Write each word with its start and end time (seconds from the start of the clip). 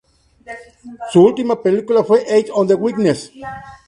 Su 1.11 1.23
última 1.25 1.61
película 1.61 2.03
fue 2.03 2.23
"Eyes 2.27 2.49
of 2.55 2.71
a 2.71 2.73
Witness". 2.75 3.31